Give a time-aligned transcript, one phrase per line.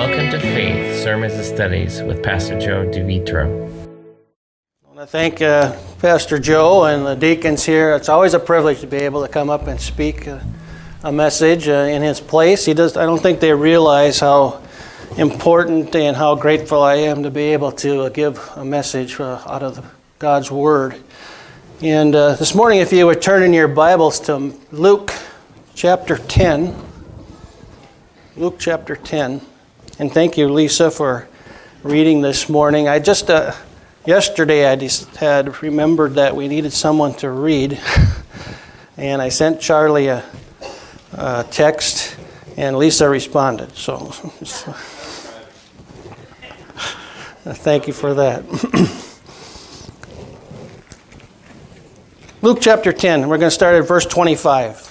[0.00, 3.44] Welcome to Faith Sermons and Studies with Pastor Joe DeVitro.
[4.82, 7.94] I want to thank uh, Pastor Joe and the deacons here.
[7.96, 10.40] It's always a privilege to be able to come up and speak uh,
[11.04, 12.64] a message uh, in his place.
[12.64, 12.96] He does.
[12.96, 14.62] I don't think they realize how
[15.18, 19.42] important and how grateful I am to be able to uh, give a message uh,
[19.46, 19.84] out of
[20.18, 20.98] God's Word.
[21.82, 25.12] And uh, this morning, if you would turn in your Bibles to Luke
[25.74, 26.74] chapter 10.
[28.36, 29.42] Luke chapter 10.
[30.00, 31.28] And thank you, Lisa, for
[31.82, 32.88] reading this morning.
[32.88, 33.52] I just, uh,
[34.06, 37.78] yesterday, I just had remembered that we needed someone to read.
[38.96, 40.24] and I sent Charlie a,
[41.12, 42.16] a text,
[42.56, 43.76] and Lisa responded.
[43.76, 43.98] So,
[47.58, 48.42] thank you for that.
[52.40, 54.89] Luke chapter 10, we're going to start at verse 25.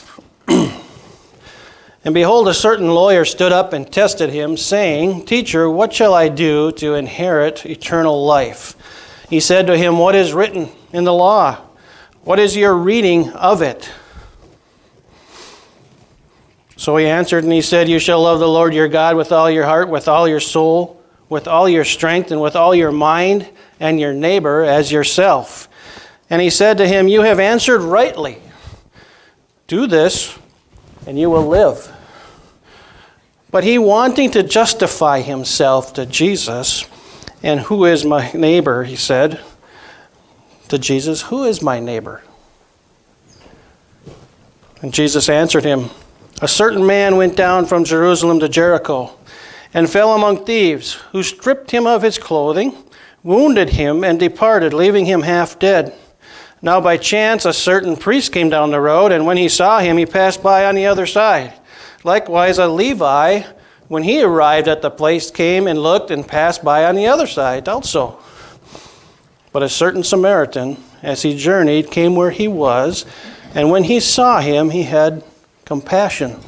[2.10, 6.28] And behold, a certain lawyer stood up and tested him, saying, Teacher, what shall I
[6.28, 8.74] do to inherit eternal life?
[9.30, 11.62] He said to him, What is written in the law?
[12.24, 13.92] What is your reading of it?
[16.78, 19.48] So he answered and he said, You shall love the Lord your God with all
[19.48, 21.00] your heart, with all your soul,
[21.30, 23.48] with all your strength, and with all your mind,
[23.80, 25.70] and your neighbor as yourself.
[26.28, 28.42] And he said to him, You have answered rightly.
[29.68, 30.36] Do this
[31.06, 31.96] and you will live.
[33.52, 36.86] But he, wanting to justify himself to Jesus,
[37.42, 39.40] and who is my neighbor, he said
[40.68, 42.22] to Jesus, Who is my neighbor?
[44.82, 45.90] And Jesus answered him,
[46.42, 49.12] A certain man went down from Jerusalem to Jericho
[49.74, 52.76] and fell among thieves, who stripped him of his clothing,
[53.24, 55.94] wounded him, and departed, leaving him half dead.
[56.62, 59.98] Now, by chance, a certain priest came down the road, and when he saw him,
[59.98, 61.54] he passed by on the other side.
[62.04, 63.44] Likewise, a Levi,
[63.88, 67.28] when he arrived at the place, came and looked and passed by on the other
[67.28, 68.20] side also.
[69.52, 73.06] But a certain Samaritan, as he journeyed, came where he was,
[73.56, 75.24] and when he saw him, he had
[75.66, 76.40] compassion.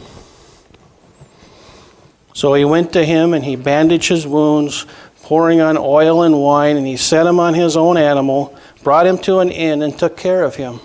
[2.34, 4.86] So he went to him, and he bandaged his wounds,
[5.24, 9.18] pouring on oil and wine, and he set him on his own animal brought him
[9.20, 10.80] to an inn, and took care of him.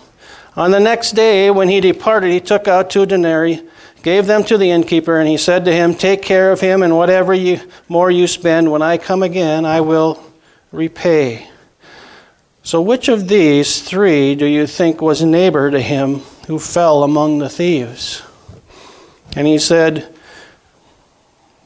[0.55, 3.63] On the next day, when he departed, he took out two denarii,
[4.07, 6.97] gave them to the innkeeper, and he said to him, Take care of him, and
[6.97, 10.23] whatever you, more you spend, when I come again, I will
[10.71, 11.49] repay.
[12.63, 17.41] So, which of these three do you think was neighbor to him who fell among
[17.41, 18.23] the thieves?
[19.35, 20.15] And he said,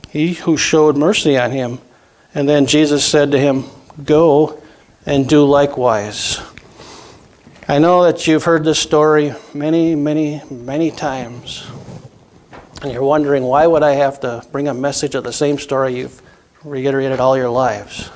[0.08, 1.78] He who showed mercy on him.
[2.34, 3.64] And then Jesus said to him,
[4.02, 4.62] Go
[5.04, 6.40] and do likewise.
[7.68, 11.70] I know that you've heard this story many, many, many times.
[12.82, 15.96] And you're wondering, why would I have to bring a message of the same story
[15.96, 16.22] you've
[16.64, 18.10] reiterated all your lives?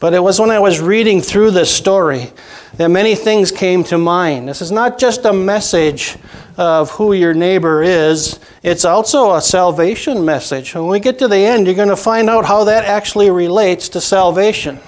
[0.00, 2.32] But it was when I was reading through this story
[2.76, 4.48] that many things came to mind.
[4.48, 6.16] This is not just a message
[6.56, 10.74] of who your neighbor is, it's also a salvation message.
[10.74, 13.88] When we get to the end, you're going to find out how that actually relates
[13.90, 14.80] to salvation.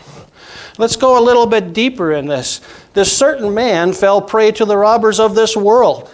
[0.77, 2.60] Let's go a little bit deeper in this.
[2.94, 6.10] This certain man fell prey to the robbers of this world.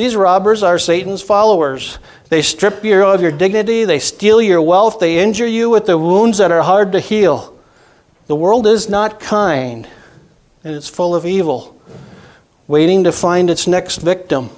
[0.00, 1.98] These robbers are Satan's followers.
[2.30, 5.98] They strip you of your dignity, they steal your wealth, they injure you with the
[5.98, 7.54] wounds that are hard to heal.
[8.26, 9.86] The world is not kind,
[10.64, 11.78] and it's full of evil,
[12.66, 14.48] waiting to find its next victim.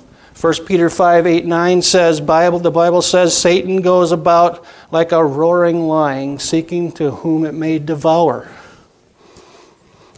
[0.40, 5.24] 1 Peter 5 8 9 says, Bible, the Bible says, Satan goes about like a
[5.24, 8.48] roaring lion, seeking to whom it may devour.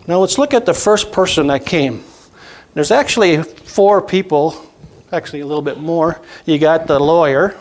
[0.06, 2.04] Now let's look at the first person that came.
[2.74, 4.60] There's actually four people,
[5.14, 6.20] actually a little bit more.
[6.44, 7.56] You got the lawyer,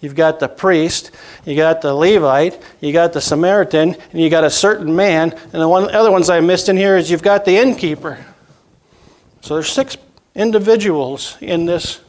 [0.00, 1.10] you've got the priest,
[1.44, 5.32] you got the Levite, you got the Samaritan, and you got a certain man.
[5.32, 8.24] And the one, other ones I missed in here is you've got the innkeeper.
[9.42, 9.96] So there's six
[10.34, 12.00] individuals in this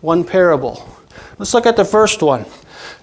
[0.00, 0.88] one parable.
[1.38, 2.44] Let's look at the first one.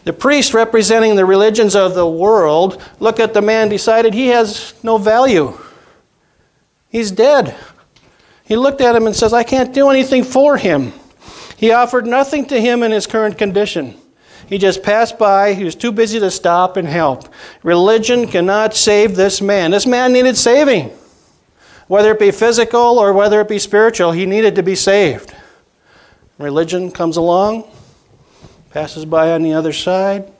[0.06, 4.74] The priest, representing the religions of the world, look at the man, decided he has
[4.84, 5.58] no value.
[6.90, 7.56] He's dead.
[8.44, 10.94] He looked at him and says, I can't do anything for him.
[11.60, 13.98] He offered nothing to him in his current condition.
[14.48, 15.54] He just passed by.
[15.54, 17.28] He was too busy to stop and help.
[17.64, 19.72] Religion cannot save this man.
[19.72, 20.90] This man needed saving.
[21.88, 25.36] Whether it be physical or whether it be spiritual, he needed to be saved.
[26.38, 27.70] Religion comes along,
[28.70, 30.32] passes by on the other side,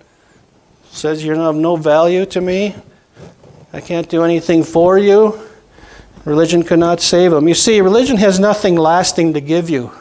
[0.90, 2.76] says you're of no value to me.
[3.74, 5.38] I can't do anything for you.
[6.24, 7.50] Religion could not save him.
[7.50, 9.92] You see, religion has nothing lasting to give you.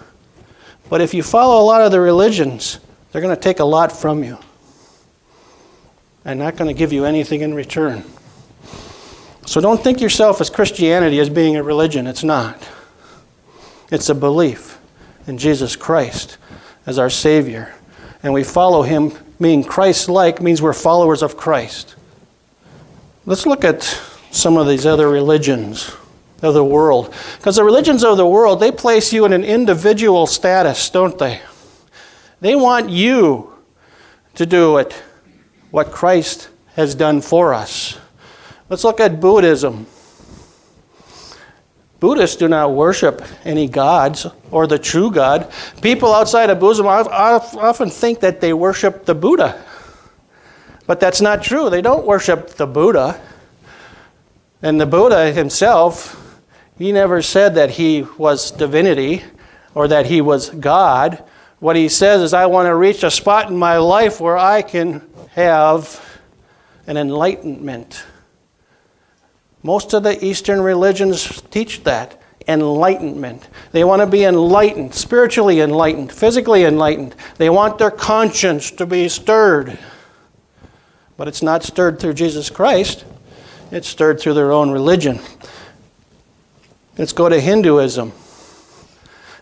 [0.89, 2.81] But if you follow a lot of the religions,
[3.13, 4.39] they're going to take a lot from you.
[6.25, 8.05] and not going to give you anything in return.
[9.47, 12.07] So don't think yourself as Christianity as being a religion.
[12.07, 12.69] It's not.
[13.91, 14.79] It's a belief
[15.27, 16.37] in Jesus Christ
[16.85, 17.75] as our Savior.
[18.23, 21.95] And we follow Him, being Christ like means we're followers of Christ.
[23.25, 23.83] Let's look at
[24.31, 25.97] some of these other religions
[26.43, 27.13] of the world.
[27.37, 31.41] Because the religions of the world, they place you in an individual status, don't they?
[32.41, 33.53] They want you
[34.35, 34.93] to do it,
[35.71, 37.99] what Christ has done for us.
[38.69, 39.87] Let's look at Buddhism.
[41.99, 45.51] Buddhists do not worship any gods or the true God.
[45.83, 49.61] People outside of Buddhism often think that they worship the Buddha.
[50.87, 51.69] But that's not true.
[51.69, 53.21] They don't worship the Buddha.
[54.63, 56.28] And the Buddha himself,
[56.79, 59.25] he never said that he was divinity
[59.75, 61.23] or that he was God.
[61.59, 64.63] What he says is, I want to reach a spot in my life where I
[64.63, 65.03] can
[65.33, 66.01] have
[66.87, 68.05] an enlightenment.
[69.63, 73.49] Most of the Eastern religions teach that enlightenment.
[73.73, 77.17] They want to be enlightened, spiritually enlightened, physically enlightened.
[77.37, 79.79] They want their conscience to be stirred.
[81.17, 83.05] But it's not stirred through Jesus Christ,
[83.71, 85.19] it's stirred through their own religion.
[86.99, 88.13] Let's go to Hinduism.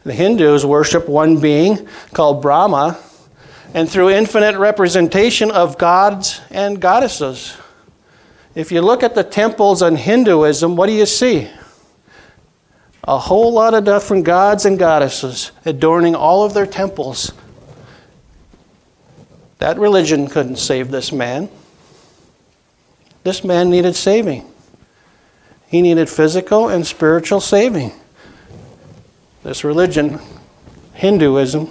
[0.04, 2.98] The Hindus worship one being called Brahma,
[3.74, 7.56] and through infinite representation of gods and goddesses.
[8.54, 11.50] If you look at the temples in Hinduism, what do you see?
[13.04, 17.32] A whole lot of different gods and goddesses adorning all of their temples.
[19.58, 21.48] That religion couldn't save this man.
[23.24, 24.50] This man needed saving.
[25.68, 27.92] He needed physical and spiritual saving.
[29.42, 30.20] This religion,
[30.94, 31.70] Hinduism,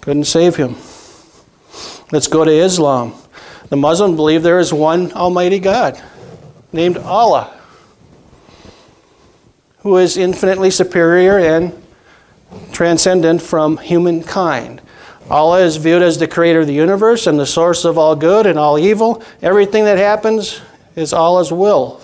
[0.00, 0.76] couldn't save him.
[2.12, 3.14] Let's go to Islam.
[3.68, 6.00] The Muslims believe there is one Almighty God
[6.72, 7.58] named Allah,
[9.78, 11.72] who is infinitely superior and
[12.72, 14.80] transcendent from humankind.
[15.30, 18.46] Allah is viewed as the creator of the universe and the source of all good
[18.46, 19.22] and all evil.
[19.40, 20.60] Everything that happens
[20.96, 22.03] is Allah's will.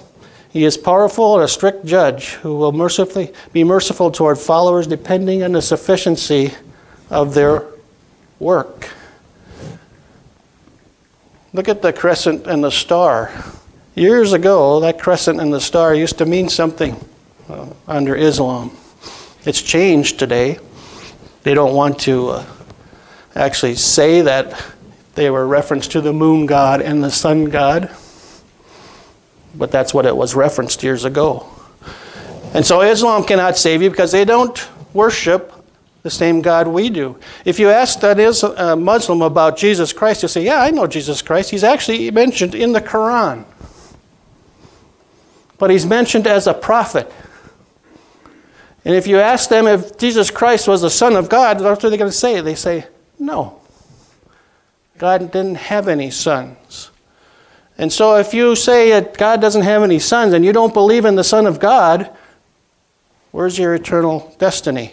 [0.50, 5.42] He is powerful and a strict judge who will mercifully be merciful toward followers depending
[5.42, 6.52] on the sufficiency
[7.08, 7.64] of their
[8.40, 8.88] work.
[11.52, 13.32] Look at the crescent and the star.
[13.94, 16.96] Years ago, that crescent and the star used to mean something
[17.48, 18.76] uh, under Islam.
[19.44, 20.58] It's changed today.
[21.42, 22.46] They don't want to uh,
[23.34, 24.64] actually say that
[25.14, 27.90] they were reference to the moon god and the sun god,
[29.54, 31.46] but that's what it was referenced years ago.
[32.54, 35.52] And so Islam cannot save you because they don't worship
[36.02, 37.18] the same God we do.
[37.44, 40.86] If you ask that is a Muslim about Jesus Christ, you'll say, Yeah, I know
[40.86, 41.50] Jesus Christ.
[41.50, 43.44] He's actually mentioned in the Quran.
[45.58, 47.12] But he's mentioned as a prophet.
[48.84, 51.90] And if you ask them if Jesus Christ was the Son of God, what are
[51.90, 52.40] they going to say?
[52.40, 52.86] They say,
[53.18, 53.60] No.
[54.96, 56.90] God didn't have any sons.
[57.80, 61.06] And so if you say that God doesn't have any sons and you don't believe
[61.06, 62.14] in the Son of God,
[63.30, 64.92] where's your eternal destiny?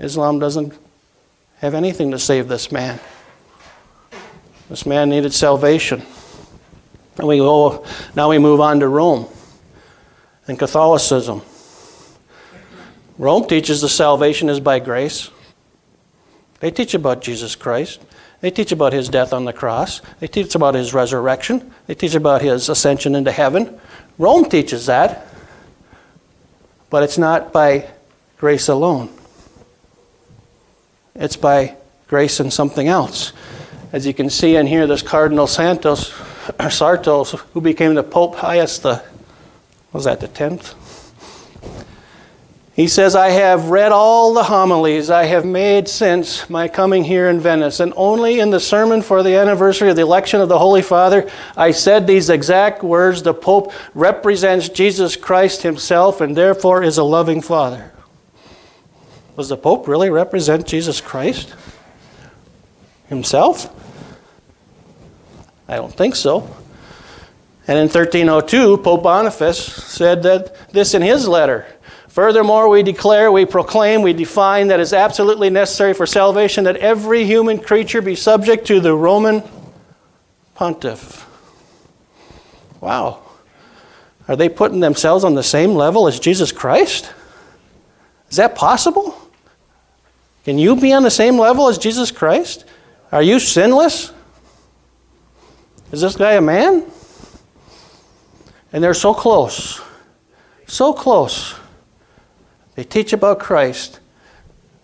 [0.00, 0.76] Islam doesn't
[1.58, 2.98] have anything to save this man.
[4.68, 6.02] This man needed salvation.
[7.18, 7.86] And we go,
[8.16, 9.28] now we move on to Rome
[10.48, 11.40] and Catholicism.
[13.16, 15.30] Rome teaches the salvation is by grace.
[16.58, 18.00] They teach about Jesus Christ.
[18.46, 20.00] They teach about his death on the cross.
[20.20, 21.74] They teach about his resurrection.
[21.88, 23.80] They teach about his ascension into heaven.
[24.18, 25.26] Rome teaches that.
[26.88, 27.90] But it's not by
[28.38, 29.08] grace alone.
[31.16, 31.74] It's by
[32.06, 33.32] grace and something else.
[33.92, 36.10] As you can see in here, this Cardinal Santos,
[36.60, 39.02] Sartos, who became the Pope Pius the,
[39.92, 40.76] was that the 10th?
[42.76, 47.30] He says, I have read all the homilies I have made since my coming here
[47.30, 50.58] in Venice, and only in the sermon for the anniversary of the election of the
[50.58, 56.82] Holy Father, I said these exact words The Pope represents Jesus Christ himself and therefore
[56.82, 57.92] is a loving Father.
[59.36, 61.54] Was the Pope really represent Jesus Christ
[63.08, 63.74] himself?
[65.66, 66.40] I don't think so.
[67.66, 71.66] And in 1302, Pope Boniface said that this in his letter.
[72.16, 77.24] Furthermore, we declare, we proclaim, we define that it's absolutely necessary for salvation that every
[77.24, 79.42] human creature be subject to the Roman
[80.54, 81.28] pontiff.
[82.80, 83.22] Wow.
[84.28, 87.12] Are they putting themselves on the same level as Jesus Christ?
[88.30, 89.14] Is that possible?
[90.46, 92.64] Can you be on the same level as Jesus Christ?
[93.12, 94.10] Are you sinless?
[95.92, 96.90] Is this guy a man?
[98.72, 99.82] And they're so close.
[100.66, 101.56] So close.
[102.76, 104.00] They teach about Christ.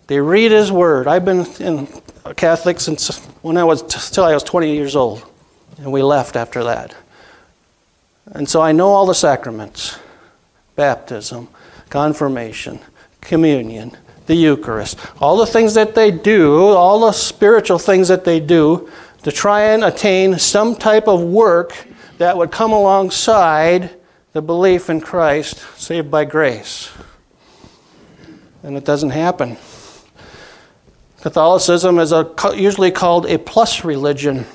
[0.07, 1.07] They read His Word.
[1.07, 1.87] I've been in
[2.35, 5.23] Catholic since when I was till I was 20 years old,
[5.77, 6.93] and we left after that.
[8.27, 9.97] And so I know all the sacraments:
[10.75, 11.47] baptism,
[11.89, 12.79] confirmation,
[13.21, 13.95] communion,
[14.25, 18.89] the Eucharist, all the things that they do, all the spiritual things that they do
[19.21, 23.91] to try and attain some type of work that would come alongside
[24.33, 26.89] the belief in Christ, saved by grace.
[28.63, 29.57] And it doesn't happen.
[31.21, 34.45] Catholicism is a, usually called a plus religion.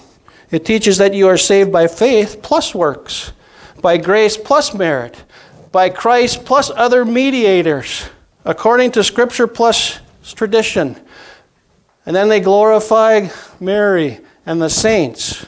[0.50, 3.32] It teaches that you are saved by faith plus works,
[3.80, 5.22] by grace plus merit,
[5.72, 8.08] by Christ plus other mediators,
[8.44, 10.00] according to Scripture plus
[10.34, 10.96] tradition.
[12.06, 13.28] And then they glorify
[13.60, 15.46] Mary and the saints.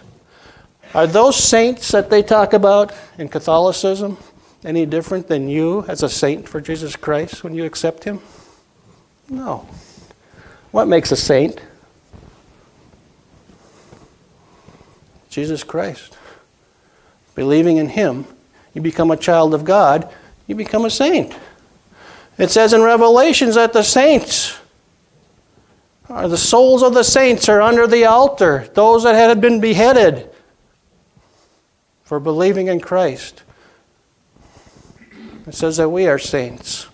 [0.95, 4.19] Are those saints that they talk about in Catholicism
[4.65, 8.21] any different than you as a saint for Jesus Christ when you accept Him?
[9.31, 9.67] No.
[10.73, 11.61] What makes a saint?
[15.31, 16.19] Jesus Christ.
[17.37, 18.27] Believing in Him,
[18.75, 20.13] you become a child of God,
[20.49, 21.33] you become a saint.
[22.37, 24.59] It says in Revelations that the saints,
[26.09, 30.29] are the souls of the saints are under the altar, those that had been beheaded
[32.03, 33.45] for believing in Christ.
[35.47, 36.90] It says that we are saints.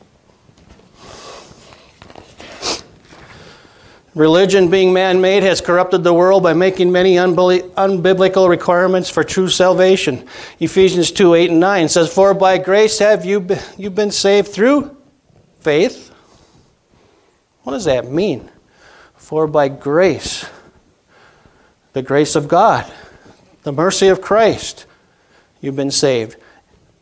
[4.17, 9.51] Religion, being man made, has corrupted the world by making many unbiblical requirements for true
[9.51, 10.27] salvation.
[10.59, 14.49] Ephesians 2 8 and 9 says, For by grace have you been, you been saved
[14.49, 14.97] through
[15.61, 16.15] faith.
[17.63, 18.51] What does that mean?
[19.17, 20.47] For by grace,
[21.93, 22.91] the grace of God,
[23.65, 24.87] the mercy of Christ,
[25.61, 26.37] you've been saved.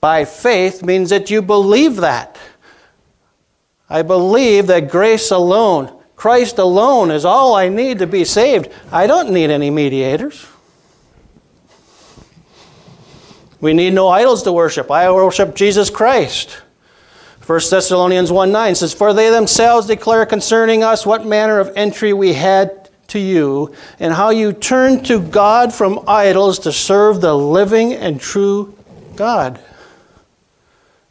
[0.00, 2.36] By faith means that you believe that.
[3.88, 8.70] I believe that grace alone Christ alone is all I need to be saved.
[8.92, 10.46] I don't need any mediators.
[13.60, 14.90] We need no idols to worship.
[14.90, 16.60] I worship Jesus Christ.
[17.46, 22.12] 1 Thessalonians 1 9 says, For they themselves declare concerning us what manner of entry
[22.12, 27.36] we had to you, and how you turned to God from idols to serve the
[27.36, 28.74] living and true
[29.14, 29.60] God.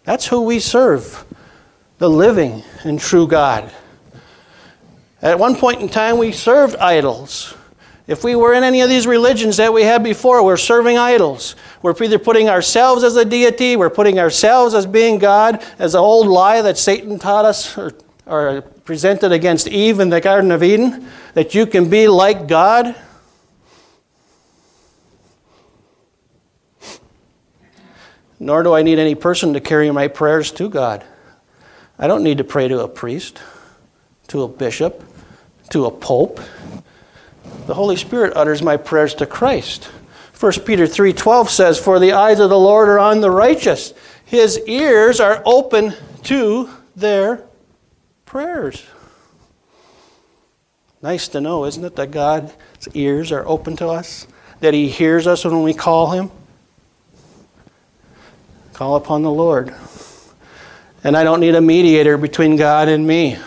[0.03, 1.23] That's who we serve,
[1.99, 3.71] the living and true God.
[5.23, 7.55] At one point in time, we served idols.
[8.07, 11.55] If we were in any of these religions that we had before, we're serving idols.
[11.81, 16.01] We're either putting ourselves as a deity, we're putting ourselves as being God, as an
[16.01, 17.93] old lie that Satan taught us or,
[18.25, 22.93] or presented against Eve in the Garden of Eden, that you can be like God.
[28.41, 31.05] Nor do I need any person to carry my prayers to God.
[31.97, 33.41] I don't need to pray to a priest,
[34.27, 35.01] to a bishop
[35.69, 36.39] to a pope.
[37.67, 39.89] The Holy Spirit utters my prayers to Christ.
[40.33, 43.93] 1 Peter 3:12 says, "For the eyes of the Lord are on the righteous;
[44.25, 45.93] his ears are open
[46.23, 47.43] to their
[48.25, 48.83] prayers."
[51.01, 52.53] Nice to know, isn't it, that God's
[52.93, 54.25] ears are open to us?
[54.61, 56.31] That he hears us when we call him?
[58.73, 59.73] Call upon the Lord.
[61.03, 63.37] And I don't need a mediator between God and me.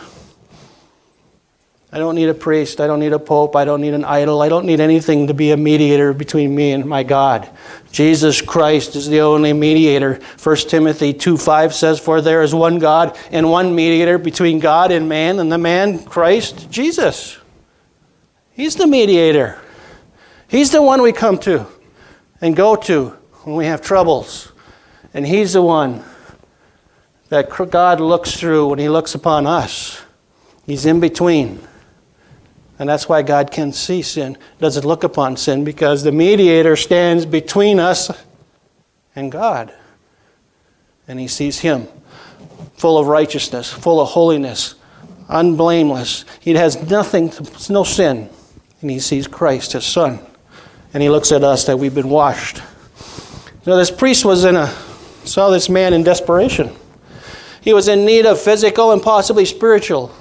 [1.97, 2.83] I don't need a priest.
[2.83, 3.57] I don't need a pope.
[3.57, 4.43] I don't need an idol.
[4.43, 7.49] I don't need anything to be a mediator between me and my God.
[7.91, 10.21] Jesus Christ is the only mediator.
[10.43, 14.93] 1 Timothy 2 5 says, For there is one God and one mediator between God
[14.93, 17.39] and man, and the man, Christ Jesus.
[18.53, 19.59] He's the mediator.
[20.49, 21.67] He's the one we come to
[22.43, 24.53] and go to when we have troubles.
[25.15, 26.05] And He's the one
[27.31, 30.03] that God looks through when He looks upon us.
[30.67, 31.67] He's in between.
[32.79, 37.25] And that's why God can see sin, doesn't look upon sin, because the mediator stands
[37.25, 38.11] between us
[39.15, 39.73] and God.
[41.09, 41.89] And he sees him
[42.77, 44.75] full of righteousness, full of holiness,
[45.29, 46.25] unblameless.
[46.41, 47.33] He has nothing,
[47.71, 48.29] no sin.
[48.83, 50.21] And he sees Christ, his son.
[50.93, 52.63] And he looks at us that we've been washed.
[53.65, 54.67] So this priest was in a,
[55.25, 56.75] saw this man in desperation.
[57.63, 60.15] He was in need of physical and possibly spiritual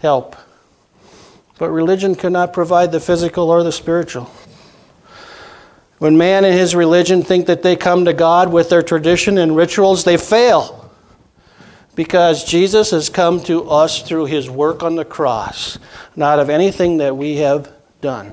[0.00, 0.36] help.
[1.58, 4.30] But religion cannot provide the physical or the spiritual.
[5.98, 9.56] When man and his religion think that they come to God with their tradition and
[9.56, 10.88] rituals, they fail.
[11.96, 15.78] Because Jesus has come to us through his work on the cross,
[16.14, 18.32] not of anything that we have done.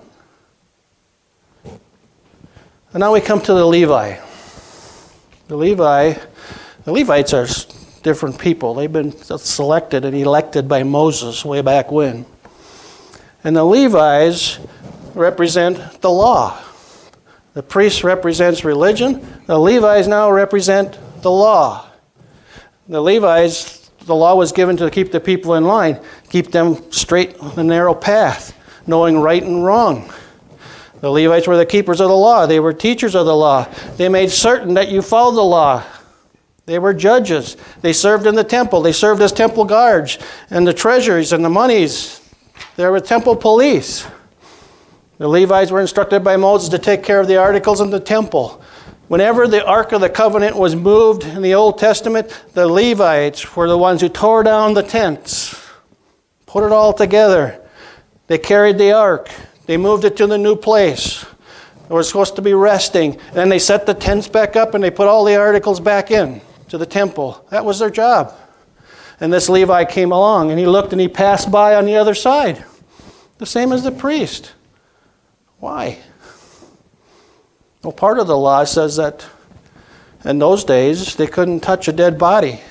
[1.63, 4.20] And now we come to the Levi.
[5.48, 6.13] The Levi,
[6.84, 7.48] the Levites are
[8.03, 8.75] different people.
[8.75, 12.27] They've been selected and elected by Moses way back when.
[13.45, 14.59] And the Levites
[15.13, 16.59] represent the law.
[17.53, 19.25] The priest represents religion.
[19.45, 21.87] The Levites now represent the law.
[22.89, 25.99] The Levites, the law was given to keep the people in line,
[26.29, 30.11] keep them straight on the narrow path, knowing right and wrong.
[31.01, 32.47] The Levites were the keepers of the law.
[32.47, 33.71] They were teachers of the law.
[33.95, 35.83] They made certain that you followed the law.
[36.65, 37.57] They were judges.
[37.81, 38.81] They served in the temple.
[38.81, 40.17] They served as temple guards
[40.49, 42.25] and the treasuries and the monies.
[42.75, 44.07] They were temple police.
[45.17, 48.62] The Levites were instructed by Moses to take care of the articles in the temple.
[49.07, 53.69] Whenever the Ark of the Covenant was moved in the Old Testament, the Levites were
[53.69, 55.55] the ones who tore down the tents,
[56.45, 57.62] put it all together.
[58.27, 59.29] They carried the Ark,
[59.67, 61.25] they moved it to the new place.
[61.88, 63.13] They were supposed to be resting.
[63.13, 66.09] And then they set the tents back up and they put all the articles back
[66.09, 67.45] in to the temple.
[67.51, 68.33] That was their job.
[69.19, 72.13] And this Levi came along and he looked and he passed by on the other
[72.13, 72.63] side.
[73.38, 74.53] The same as the priest.
[75.60, 76.00] Why?
[77.84, 79.25] Well, part of the law says that
[80.24, 82.62] in those days they couldn't touch a dead body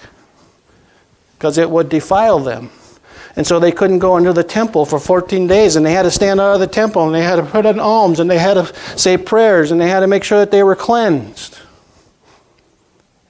[1.39, 2.71] because it would defile them.
[3.37, 6.11] And so they couldn't go into the temple for 14 days, and they had to
[6.11, 8.55] stand out of the temple, and they had to put in alms, and they had
[8.55, 11.59] to say prayers, and they had to make sure that they were cleansed.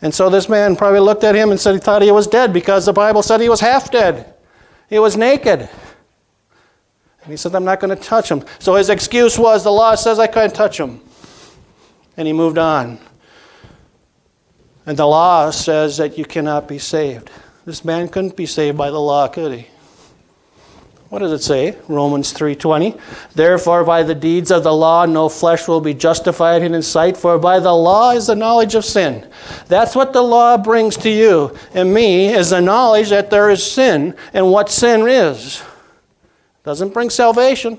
[0.05, 2.53] And so this man probably looked at him and said he thought he was dead
[2.53, 4.35] because the Bible said he was half dead.
[4.91, 5.61] He was naked.
[5.61, 8.45] And he said, I'm not going to touch him.
[8.59, 11.01] So his excuse was, the law says I can't touch him.
[12.19, 12.99] And he moved on.
[14.85, 17.31] And the law says that you cannot be saved.
[17.65, 19.69] This man couldn't be saved by the law, could he?
[21.11, 21.77] What does it say?
[21.87, 22.99] Romans 3:20.
[23.35, 27.17] Therefore by the deeds of the law no flesh will be justified in his sight,
[27.17, 29.27] for by the law is the knowledge of sin.
[29.69, 33.65] That's what the law brings to you and me is the knowledge that there is
[33.65, 35.63] sin and what sin is.
[36.65, 37.79] Doesn't bring salvation.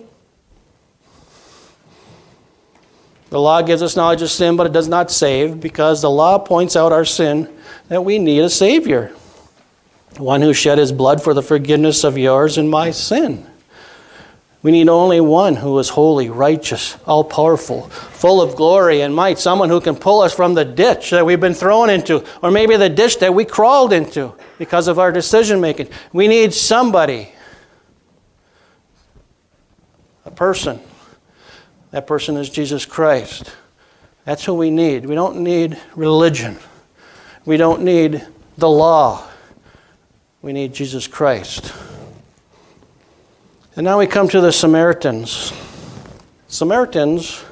[3.31, 6.37] The law gives us knowledge of sin, but it does not save because the law
[6.37, 7.49] points out our sin
[7.89, 9.11] that we need a savior
[10.17, 13.45] one who shed his blood for the forgiveness of yours and my sin.
[14.65, 19.37] We need only one who is holy, righteous, all powerful, full of glory and might,
[19.37, 22.75] someone who can pull us from the ditch that we've been thrown into, or maybe
[22.75, 25.89] the ditch that we crawled into because of our decision making.
[26.13, 27.29] We need somebody,
[30.25, 30.79] a person.
[31.91, 33.55] That person is Jesus Christ.
[34.23, 35.05] That's who we need.
[35.05, 36.57] We don't need religion,
[37.45, 38.25] we don't need
[38.57, 39.27] the law.
[40.45, 41.73] We need Jesus Christ.
[43.75, 45.51] And now we come to the Samaritans.
[46.47, 47.43] Samaritans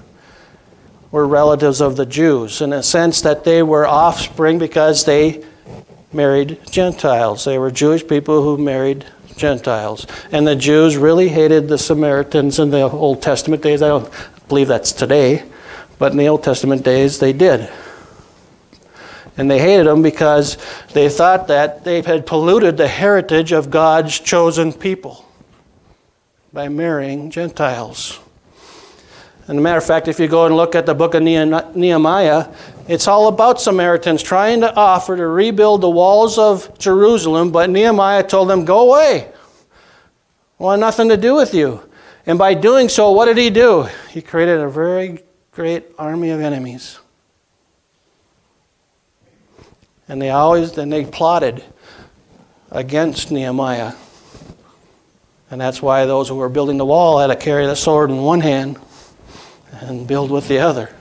[1.10, 5.44] were relatives of the Jews in a sense that they were offspring because they
[6.14, 7.46] married Gentiles.
[7.46, 9.06] They were Jewish people who married
[9.38, 10.06] Gentiles.
[10.32, 13.82] And the Jews really hated the Samaritans in the Old Testament days.
[13.82, 14.14] I don't
[14.48, 15.42] believe that's today,
[15.98, 17.72] but in the Old Testament days they did.
[19.38, 20.58] And they hated them because
[20.94, 25.26] they thought that they had polluted the heritage of God's chosen people
[26.52, 28.20] by marrying Gentiles.
[29.48, 32.48] And a matter of fact, if you go and look at the book of Nehemiah,
[32.88, 38.24] it's all about Samaritans trying to offer to rebuild the walls of Jerusalem, but Nehemiah
[38.24, 39.30] told them, Go away.
[40.60, 41.82] I want nothing to do with you.
[42.26, 43.90] And by doing so, what did he do?
[44.12, 47.00] He created a very great army of enemies.
[50.14, 51.64] And they always, then they plotted
[52.70, 53.94] against Nehemiah.
[55.50, 58.18] And that's why those who were building the wall had to carry the sword in
[58.18, 58.78] one hand
[59.72, 60.94] and build with the other.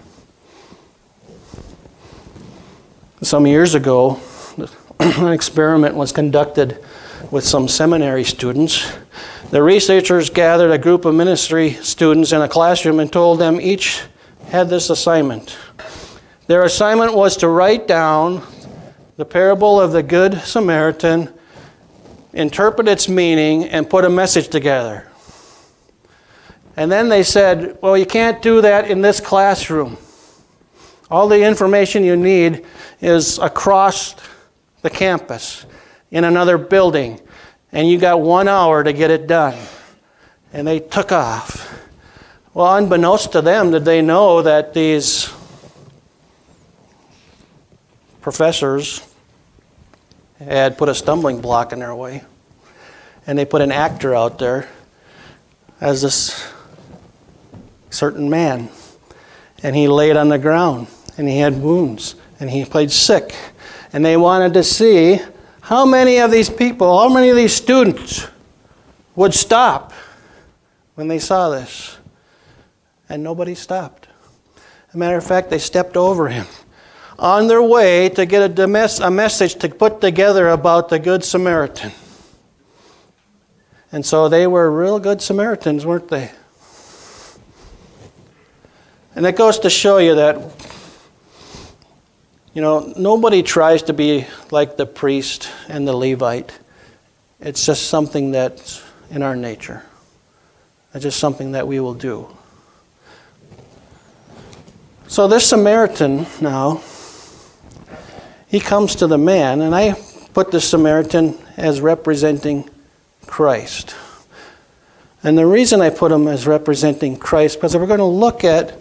[3.20, 4.18] Some years ago,
[4.98, 6.82] an experiment was conducted
[7.30, 8.96] with some seminary students.
[9.50, 14.04] The researchers gathered a group of ministry students in a classroom and told them each
[14.46, 15.58] had this assignment.
[16.46, 18.42] Their assignment was to write down
[19.16, 21.32] the parable of the Good Samaritan,
[22.32, 25.08] interpret its meaning, and put a message together.
[26.76, 29.98] And then they said, Well, you can't do that in this classroom.
[31.10, 32.64] All the information you need
[33.02, 34.14] is across
[34.80, 35.66] the campus
[36.10, 37.20] in another building,
[37.70, 39.58] and you got one hour to get it done.
[40.54, 41.68] And they took off.
[42.54, 45.30] Well, unbeknownst to them, did they know that these
[48.22, 49.02] professors
[50.38, 52.22] had put a stumbling block in their way.
[53.26, 54.68] And they put an actor out there
[55.80, 56.50] as this
[57.90, 58.70] certain man.
[59.64, 63.34] and he laid on the ground and he had wounds and he played sick.
[63.92, 65.20] And they wanted to see
[65.60, 68.26] how many of these people, how many of these students
[69.14, 69.92] would stop
[70.94, 71.96] when they saw this.
[73.08, 74.08] And nobody stopped.
[74.88, 76.46] As a matter of fact, they stepped over him
[77.22, 81.22] on their way to get a, mes- a message to put together about the Good
[81.22, 81.92] Samaritan.
[83.92, 86.32] And so they were real good Samaritans, weren't they?
[89.14, 90.36] And it goes to show you that,
[92.54, 96.58] you know, nobody tries to be like the priest and the Levite.
[97.38, 99.84] It's just something that's in our nature.
[100.92, 102.28] It's just something that we will do.
[105.06, 106.82] So this Samaritan now,
[108.52, 109.94] he comes to the man, and I
[110.34, 112.68] put the Samaritan as representing
[113.26, 113.96] Christ.
[115.22, 118.72] And the reason I put him as representing Christ, because we're going to look at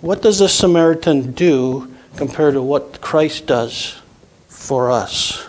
[0.00, 4.00] what does the Samaritan do compared to what Christ does
[4.48, 5.46] for us.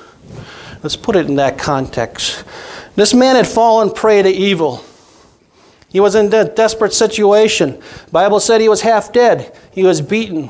[0.83, 2.43] Let's put it in that context.
[2.97, 4.83] This man had fallen prey to evil.
[5.87, 7.81] He was in a desperate situation.
[8.11, 9.57] Bible said he was half dead.
[9.71, 10.49] He was beaten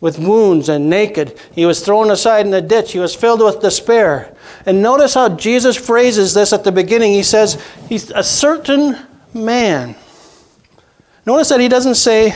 [0.00, 1.38] with wounds and naked.
[1.52, 2.92] He was thrown aside in a ditch.
[2.92, 4.34] He was filled with despair.
[4.64, 7.12] And notice how Jesus phrases this at the beginning.
[7.12, 8.96] He says, He's a certain
[9.34, 9.96] man.
[11.26, 12.34] Notice that he doesn't say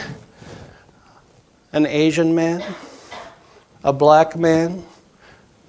[1.73, 2.63] an Asian man,
[3.83, 4.85] a black man,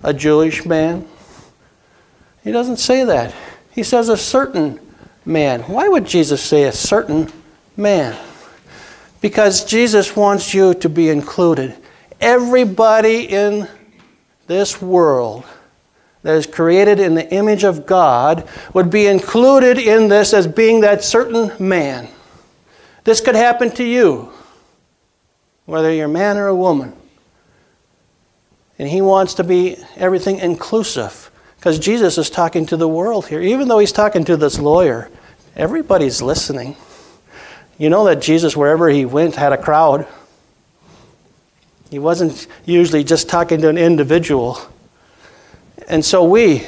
[0.03, 1.07] a Jewish man.
[2.43, 3.33] He doesn't say that.
[3.71, 4.79] He says a certain
[5.25, 5.61] man.
[5.61, 7.31] Why would Jesus say a certain
[7.77, 8.17] man?
[9.21, 11.77] Because Jesus wants you to be included.
[12.23, 13.67] Everybody in
[14.47, 15.43] this world
[16.21, 20.79] that is created in the image of God would be included in this as being
[20.81, 22.07] that certain man.
[23.03, 24.31] This could happen to you,
[25.65, 26.93] whether you're a man or a woman.
[28.79, 31.29] And he wants to be everything inclusive.
[31.57, 33.41] Because Jesus is talking to the world here.
[33.41, 35.09] Even though he's talking to this lawyer,
[35.57, 36.77] everybody's listening.
[37.77, 40.07] You know that Jesus, wherever he went, had a crowd.
[41.93, 44.59] He wasn't usually just talking to an individual.
[45.87, 46.65] And so we,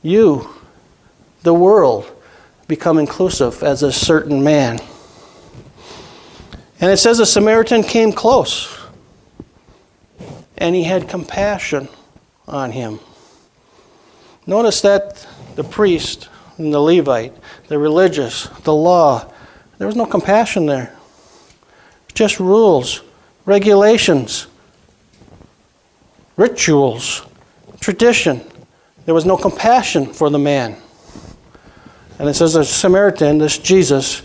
[0.00, 0.48] you,
[1.42, 2.10] the world,
[2.68, 4.78] become inclusive as a certain man.
[6.80, 8.80] And it says the Samaritan came close
[10.56, 11.90] and he had compassion
[12.48, 12.98] on him.
[14.46, 17.36] Notice that the priest and the Levite,
[17.68, 19.30] the religious, the law,
[19.76, 20.96] there was no compassion there.
[22.14, 23.02] Just rules,
[23.46, 24.48] regulations,
[26.36, 27.24] rituals,
[27.80, 28.42] tradition.
[29.06, 30.76] There was no compassion for the man.
[32.18, 34.22] And it says the Samaritan, this Jesus,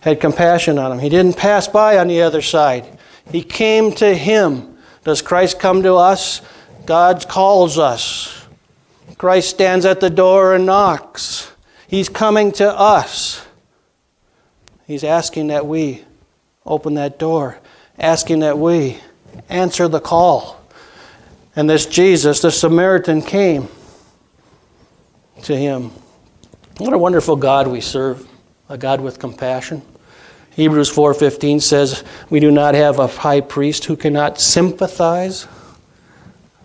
[0.00, 0.98] had compassion on him.
[0.98, 2.98] He didn't pass by on the other side,
[3.30, 4.78] he came to him.
[5.04, 6.42] Does Christ come to us?
[6.86, 8.46] God calls us.
[9.18, 11.50] Christ stands at the door and knocks.
[11.88, 13.44] He's coming to us.
[14.86, 16.04] He's asking that we
[16.66, 17.58] open that door,
[17.98, 18.98] asking that we
[19.48, 20.60] answer the call.
[21.54, 23.68] And this Jesus, the Samaritan, came
[25.42, 25.90] to him.
[26.78, 28.26] What a wonderful God we serve,
[28.68, 29.82] a God with compassion.
[30.50, 35.46] Hebrews 4:15 says, "We do not have a high priest who cannot sympathize."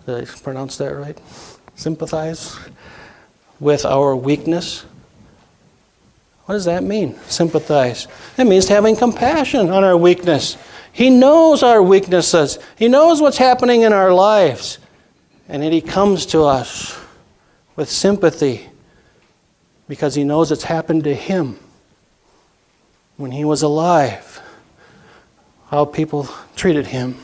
[0.06, 1.18] Did I pronounce that right?
[1.74, 2.56] Sympathize
[3.60, 4.84] with our weakness.
[6.46, 7.14] What does that mean?
[7.28, 8.08] Sympathize.
[8.38, 10.56] It means having compassion on our weakness.
[10.98, 12.58] He knows our weaknesses.
[12.76, 14.80] He knows what's happening in our lives.
[15.48, 16.98] And then He comes to us
[17.76, 18.68] with sympathy
[19.86, 21.56] because He knows it's happened to Him
[23.16, 24.42] when He was alive,
[25.68, 27.14] how people treated Him.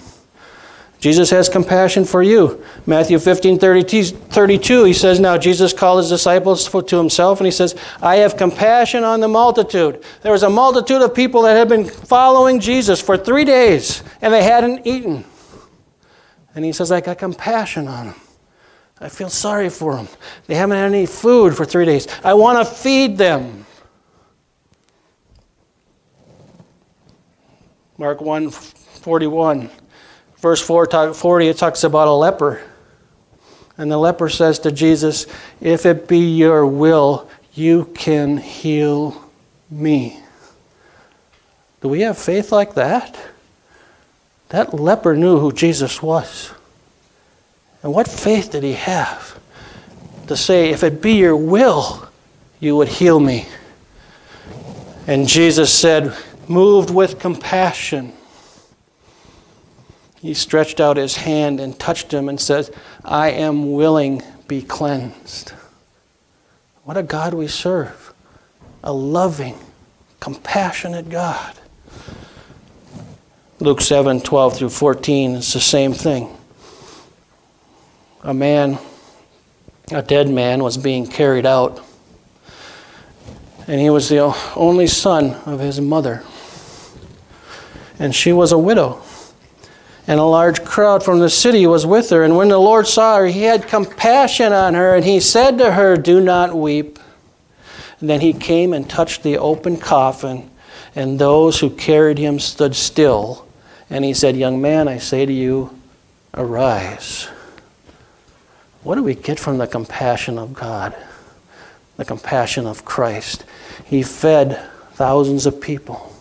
[1.05, 2.64] Jesus has compassion for you.
[2.87, 7.75] Matthew 15 32, he says, Now Jesus called his disciples to himself, and he says,
[8.01, 10.03] I have compassion on the multitude.
[10.23, 14.33] There was a multitude of people that had been following Jesus for three days, and
[14.33, 15.27] they hadn't eaten.
[16.55, 18.17] And he says, I got compassion on them.
[18.99, 20.09] I feel sorry for them.
[20.47, 22.09] They haven't had any food for three days.
[22.25, 23.67] I want to feed them.
[27.99, 29.71] Mark 1 41.
[30.45, 32.61] Verse 40, it talks about a leper.
[33.79, 35.27] And the leper says to Jesus,
[35.63, 39.25] If it be your will, you can heal
[39.71, 40.21] me.
[41.81, 43.19] Do we have faith like that?
[44.51, 46.53] That leper knew who Jesus was.
[47.83, 49.41] And what faith did he have
[50.27, 52.07] to say, If it be your will,
[52.61, 53.49] you would heal me?
[55.07, 56.15] And Jesus said,
[56.49, 58.13] moved with compassion
[60.25, 62.71] he stretched out his hand and touched him and says,
[63.05, 65.51] I am willing, be cleansed.
[66.85, 68.15] What a God we serve.
[68.83, 69.59] A loving,
[70.21, 71.55] compassionate God.
[73.61, 76.35] Luke 7 12 through 14 is the same thing.
[78.23, 78.79] A man,
[79.93, 81.85] a dead man, was being carried out,
[83.67, 84.21] and he was the
[84.57, 86.25] only son of his mother.
[87.99, 89.03] And she was a widow
[90.07, 92.25] and a large crowd from the city was with her.
[92.25, 95.73] And when the Lord saw her, he had compassion on her, and he said to
[95.73, 96.99] her, Do not weep.
[98.01, 100.51] And then he came and touched the open coffin,
[100.95, 103.47] and those who carried him stood still.
[103.88, 105.79] And he said, Young man, I say to you,
[106.35, 107.29] arise.
[108.83, 110.95] What do we get from the compassion of God?
[111.97, 113.45] The compassion of Christ.
[113.87, 114.61] He fed
[114.93, 116.12] thousands of people.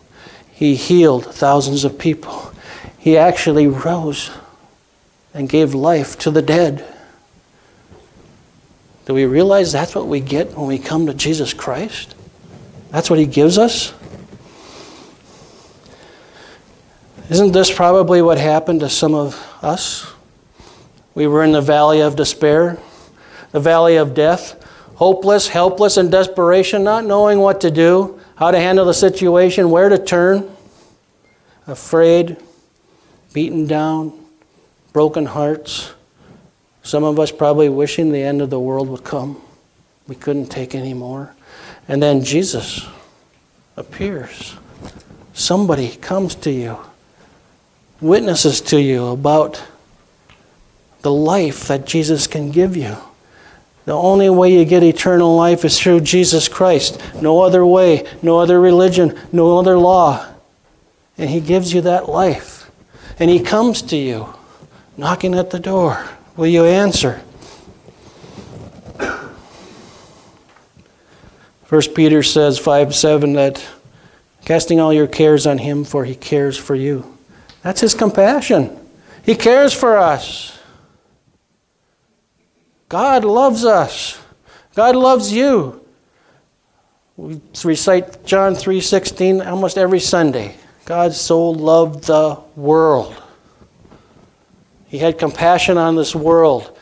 [0.53, 2.52] He healed thousands of people
[3.03, 4.31] he actually rose
[5.33, 6.85] and gave life to the dead.
[9.03, 12.15] Do we realize that's what we get when we come to Jesus Christ?
[12.91, 13.93] That's what He gives us?
[17.29, 20.09] Isn't this probably what happened to some of us?
[21.13, 22.79] We were in the valley of despair,
[23.51, 28.59] the valley of death, hopeless, helpless, and desperation, not knowing what to do, how to
[28.59, 30.49] handle the situation, where to turn,
[31.67, 32.37] afraid,
[33.33, 34.13] beaten down,
[34.93, 35.91] broken hearts.
[36.83, 39.41] Some of us probably wishing the end of the world would come.
[40.07, 41.33] We couldn't take any more.
[41.87, 42.85] And then Jesus
[43.75, 44.55] appears.
[45.33, 46.77] Somebody comes to you,
[47.99, 49.61] witnesses to you about
[51.01, 52.95] the life that Jesus can give you.
[53.85, 57.01] The only way you get eternal life is through Jesus Christ.
[57.21, 60.25] No other way, no other religion, no other law.
[61.17, 62.52] And He gives you that life
[63.19, 64.33] and he comes to you
[64.97, 66.03] knocking at the door.
[66.35, 67.21] Will you answer?
[71.65, 73.65] First Peter says 5 7 that
[74.45, 77.17] casting all your cares on him, for he cares for you.
[77.61, 78.77] That's his compassion.
[79.23, 80.59] He cares for us.
[82.89, 84.19] God loves us.
[84.75, 85.83] God loves you.
[87.15, 90.55] We recite John 3:16 almost every Sunday.
[90.85, 93.15] God so loved the world.
[94.87, 96.77] He had compassion on this world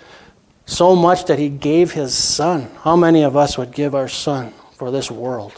[0.66, 2.70] so much that he gave his son.
[2.82, 5.54] How many of us would give our son for this world?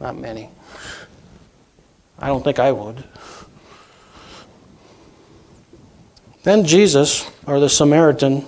[0.00, 0.50] Not many.
[2.18, 3.02] I don't think I would.
[6.42, 8.46] Then Jesus, or the Samaritan,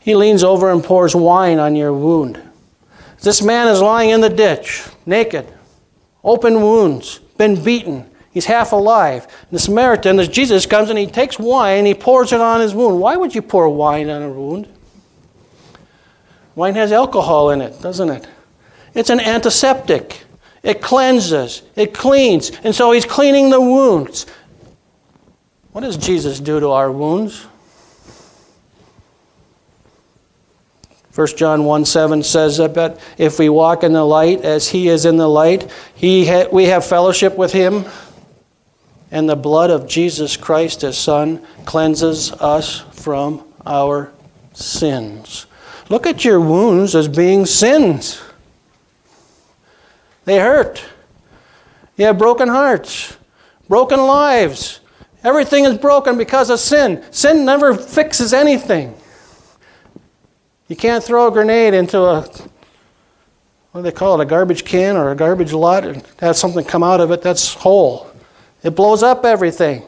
[0.00, 2.40] he leans over and pours wine on your wound.
[3.20, 5.46] This man is lying in the ditch, naked,
[6.22, 8.10] open wounds been beaten.
[8.32, 9.26] He's half alive.
[9.52, 12.74] The Samaritan, as Jesus comes and he takes wine and he pours it on his
[12.74, 13.00] wound.
[13.00, 14.68] Why would you pour wine on a wound?
[16.56, 18.26] Wine has alcohol in it, doesn't it?
[18.94, 20.24] It's an antiseptic.
[20.62, 22.50] It cleanses, it cleans.
[22.64, 24.26] And so he's cleaning the wounds.
[25.72, 27.46] What does Jesus do to our wounds?
[31.14, 35.04] 1 John 1 7 says that if we walk in the light as he is
[35.04, 37.84] in the light, he ha- we have fellowship with him,
[39.12, 44.12] and the blood of Jesus Christ, his Son, cleanses us from our
[44.54, 45.46] sins.
[45.88, 48.20] Look at your wounds as being sins.
[50.24, 50.84] They hurt.
[51.96, 53.16] You have broken hearts,
[53.68, 54.80] broken lives.
[55.22, 57.04] Everything is broken because of sin.
[57.12, 58.96] Sin never fixes anything.
[60.68, 62.42] You can't throw a grenade into a, what
[63.74, 66.82] do they call it, a garbage can or a garbage lot and have something come
[66.82, 68.10] out of it that's whole.
[68.62, 69.82] It blows up everything.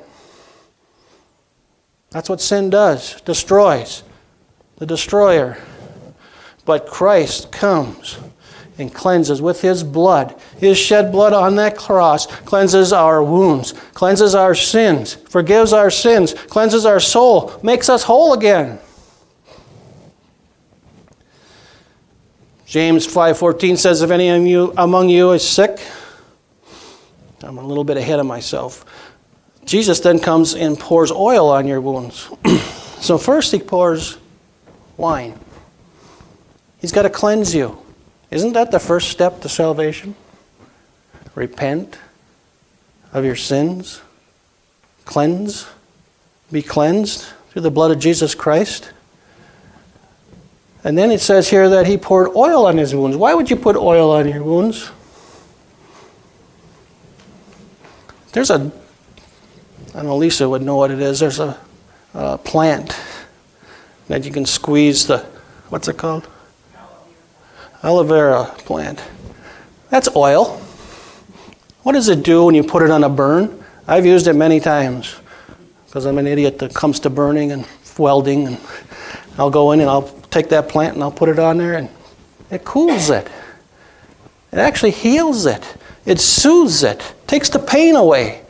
[2.11, 4.03] That's what sin does, destroys,
[4.77, 5.59] the destroyer.
[6.65, 8.19] But Christ comes
[8.79, 10.39] and cleanses with his blood.
[10.59, 16.35] His shed blood on that cross cleanses our wounds, cleanses our sins, forgives our sins,
[16.35, 18.79] cleanses our soul, makes us whole again.
[22.66, 25.81] James 5:14 says if any of you among you is sick,
[27.42, 28.85] I'm a little bit ahead of myself.
[29.64, 32.29] Jesus then comes and pours oil on your wounds.
[33.00, 34.18] so first he pours
[34.96, 35.38] wine.
[36.81, 37.79] He's got to cleanse you.
[38.33, 40.16] Isn't that the first step to salvation?
[41.37, 41.98] Repent
[43.12, 44.00] of your sins,
[45.05, 45.68] cleanse,
[46.50, 48.90] be cleansed through the blood of Jesus Christ.
[50.87, 53.16] And then it says here that he poured oil on his wounds.
[53.16, 54.92] Why would you put oil on your wounds?
[58.31, 58.70] There's a,
[59.88, 61.18] I don't know Lisa would know what it is.
[61.18, 61.59] There's a,
[62.14, 62.96] a plant
[64.07, 65.27] that you can squeeze the,
[65.70, 66.29] what's it called?
[67.83, 69.03] Aloe vera plant.
[69.90, 70.57] That's oil.
[71.83, 73.64] What does it do when you put it on a burn?
[73.88, 75.16] I've used it many times
[75.87, 77.66] because I'm an idiot that comes to burning and
[77.99, 78.46] welding.
[78.46, 78.61] And
[79.37, 81.89] I'll go in and I'll take that plant and I'll put it on there and
[82.51, 83.29] it cools it.
[84.53, 85.65] It actually heals it.
[86.05, 88.43] It soothes it, takes the pain away.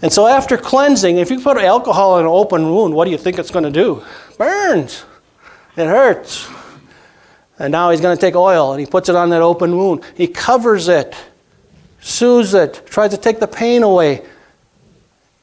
[0.00, 3.18] And so after cleansing, if you put alcohol in an open wound, what do you
[3.18, 4.04] think it's going to do?
[4.38, 5.04] Burns.
[5.76, 6.48] It hurts.
[7.58, 10.04] And now he's going to take oil and he puts it on that open wound.
[10.16, 11.16] He covers it,
[12.00, 14.22] soothes it, tries to take the pain away.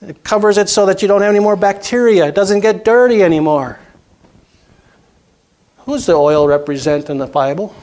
[0.02, 2.28] It covers it so that you don't have any more bacteria.
[2.28, 3.80] It doesn't get dirty anymore.
[5.86, 7.76] Who does the oil represent in the Bible?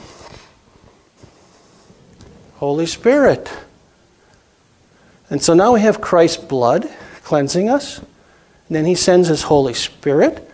[2.55, 3.51] Holy Spirit.
[5.29, 6.89] And so now we have Christ's blood
[7.23, 7.99] cleansing us.
[7.99, 8.07] And
[8.75, 10.49] then he sends his Holy Spirit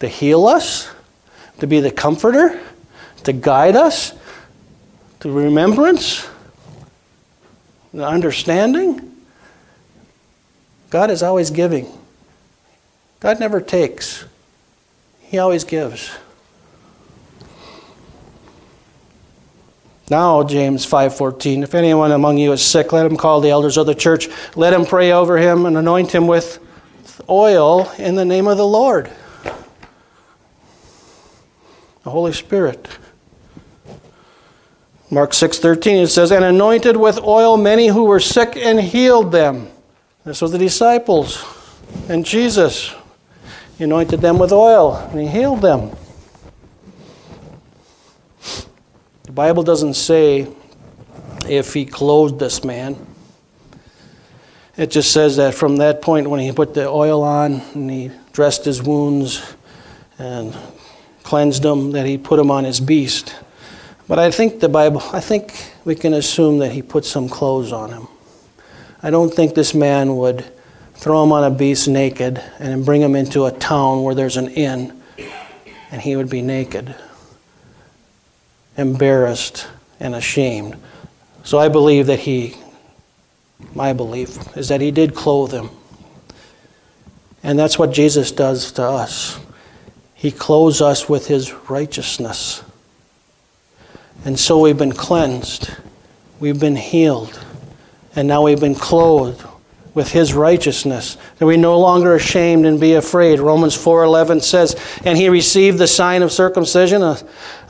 [0.00, 0.90] to heal us,
[1.58, 2.60] to be the comforter,
[3.24, 4.12] to guide us,
[5.20, 6.28] to remembrance,
[7.92, 9.16] the understanding.
[10.90, 11.86] God is always giving.
[13.20, 14.24] God never takes.
[15.20, 16.10] He always gives.
[20.10, 23.86] Now, James 5:14, if anyone among you is sick, let him call the elders of
[23.86, 26.60] the church, let him pray over him and anoint him with
[27.28, 29.10] oil in the name of the Lord.
[32.04, 32.88] The Holy Spirit.
[35.10, 39.68] Mark 6:13 it says, "And anointed with oil many who were sick and healed them."
[40.24, 41.42] This was the disciples
[42.08, 42.92] and Jesus.
[43.76, 45.90] He anointed them with oil and he healed them.
[49.24, 50.48] The Bible doesn't say
[51.48, 52.96] if he clothed this man.
[54.76, 58.10] It just says that from that point when he put the oil on and he
[58.32, 59.54] dressed his wounds
[60.18, 60.58] and
[61.22, 63.36] cleansed them, that he put him on his beast.
[64.08, 67.70] But I think the Bible, I think we can assume that he put some clothes
[67.72, 68.08] on him.
[69.04, 70.44] I don't think this man would
[70.94, 74.48] throw him on a beast naked and bring him into a town where there's an
[74.48, 75.00] inn
[75.92, 76.92] and he would be naked
[78.78, 79.66] embarrassed
[80.00, 80.76] and ashamed.
[81.42, 82.56] So I believe that he,
[83.74, 85.70] my belief, is that he did clothe him.
[87.42, 89.38] And that's what Jesus does to us.
[90.14, 92.62] He clothes us with his righteousness.
[94.24, 95.70] And so we've been cleansed,
[96.40, 97.44] we've been healed,
[98.16, 99.47] and now we've been clothed
[99.94, 103.40] with his righteousness that we no longer ashamed and be afraid.
[103.40, 107.18] Romans 4.11 says and he received the sign of circumcision a,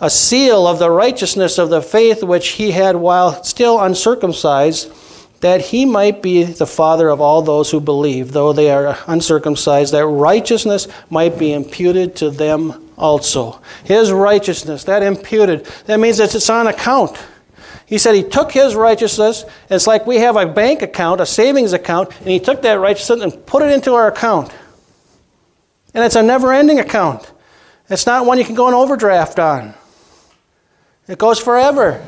[0.00, 4.92] a seal of the righteousness of the faith which he had while still uncircumcised
[5.40, 8.32] that he might be the father of all those who believe.
[8.32, 13.60] Though they are uncircumcised that righteousness might be imputed to them also.
[13.84, 17.16] His righteousness that imputed that means that it's on account
[17.88, 19.46] he said he took his righteousness.
[19.70, 23.22] It's like we have a bank account, a savings account, and he took that righteousness
[23.22, 24.52] and put it into our account.
[25.94, 27.32] And it's a never ending account.
[27.88, 29.72] It's not one you can go an overdraft on,
[31.08, 32.04] it goes forever.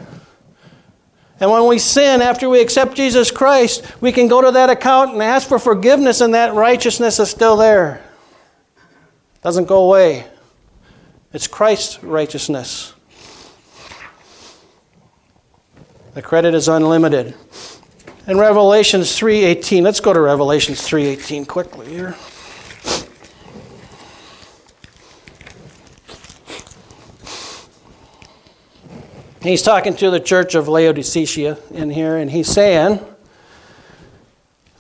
[1.41, 5.15] And when we sin after we accept Jesus Christ, we can go to that account
[5.15, 8.05] and ask for forgiveness, and that righteousness is still there.
[8.77, 10.27] It doesn't go away.
[11.33, 12.93] It's Christ's righteousness.
[16.13, 17.35] The credit is unlimited.
[18.27, 22.17] In Revelations 3:18, let's go to Revelations 3:18 quickly here.
[29.41, 32.99] He's talking to the church of Laodicea in here, and he's saying,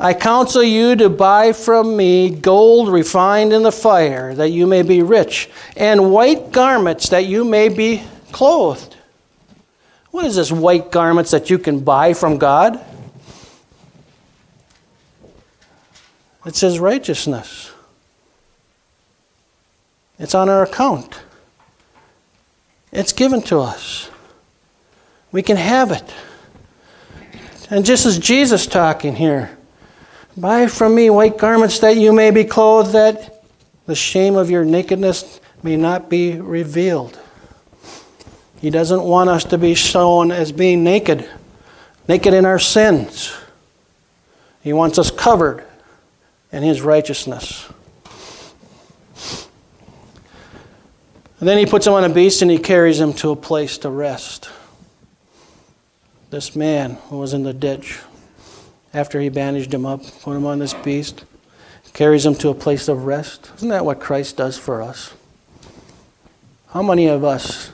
[0.00, 4.82] I counsel you to buy from me gold refined in the fire, that you may
[4.82, 8.02] be rich, and white garments, that you may be
[8.32, 8.96] clothed
[10.10, 12.84] what is this white garments that you can buy from God?
[16.44, 17.70] It says righteousness.
[20.18, 21.20] It's on our account.
[22.92, 24.10] It's given to us.
[25.32, 26.12] We can have it.
[27.70, 29.56] And just as Jesus talking here,
[30.36, 33.44] buy from me white garments that you may be clothed, that
[33.86, 37.18] the shame of your nakedness may not be revealed.
[38.60, 41.28] He doesn't want us to be shown as being naked,
[42.06, 43.34] naked in our sins.
[44.62, 45.64] He wants us covered
[46.52, 47.70] in His righteousness.
[51.40, 53.78] And then he puts him on a beast and he carries him to a place
[53.78, 54.50] to rest.
[56.28, 57.98] This man who was in the ditch,
[58.92, 61.24] after he bandaged him up, put him on this beast,
[61.94, 63.50] carries him to a place of rest.
[63.56, 65.14] Isn't that what Christ does for us?
[66.68, 67.72] How many of us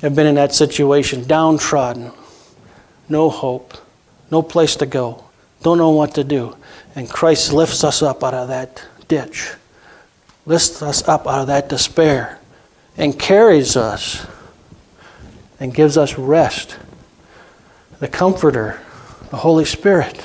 [0.00, 2.12] have been in that situation, downtrodden,
[3.08, 3.74] no hope,
[4.30, 5.24] no place to go,
[5.62, 6.56] don't know what to do,
[6.94, 9.52] and Christ lifts us up out of that ditch,
[10.46, 12.38] lifts us up out of that despair,
[12.96, 14.26] and carries us
[15.60, 16.78] and gives us rest.
[17.98, 18.80] The Comforter,
[19.30, 20.24] the Holy Spirit.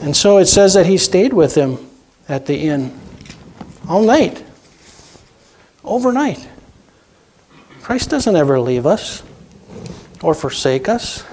[0.00, 1.78] And so it says that he stayed with him
[2.28, 2.98] at the inn
[3.88, 4.44] all night,
[5.84, 6.48] overnight.
[7.82, 9.22] Christ doesn't ever leave us
[10.22, 11.24] or forsake us.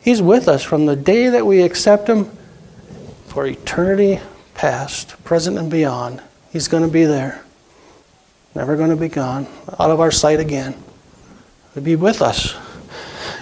[0.00, 2.30] He's with us from the day that we accept Him
[3.26, 4.20] for eternity
[4.54, 6.22] past, present, and beyond.
[6.52, 7.44] He's going to be there.
[8.54, 9.46] Never going to be gone,
[9.78, 10.74] out of our sight again.
[11.74, 12.54] He'll be with us.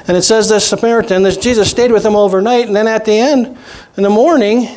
[0.08, 3.12] And it says this Samaritan, this Jesus stayed with him overnight, and then at the
[3.12, 3.56] end,
[3.96, 4.68] in the morning,